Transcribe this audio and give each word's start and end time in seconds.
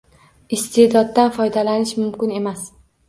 Iste’doddan 0.57 1.29
foydalanish 1.35 1.93
mumkin 2.01 2.35
emas. 2.41 2.65